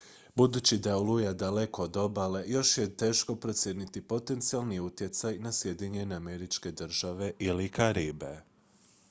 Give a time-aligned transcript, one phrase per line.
[0.35, 6.15] budući da je oluja daleko od obale još je teško procijeniti potencijalni utjecaj na sjedinjene
[6.15, 8.41] američke države ili karibe